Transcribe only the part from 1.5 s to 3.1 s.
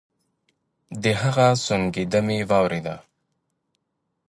سونګېدا مې واورېد.